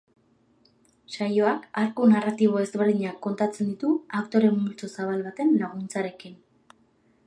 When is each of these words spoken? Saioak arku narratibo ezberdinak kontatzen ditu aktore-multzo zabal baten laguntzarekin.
Saioak 1.15 1.67
arku 1.81 2.07
narratibo 2.15 2.63
ezberdinak 2.63 3.21
kontatzen 3.27 3.71
ditu 3.75 3.95
aktore-multzo 4.23 4.93
zabal 5.01 5.27
baten 5.29 5.57
laguntzarekin. 5.65 6.45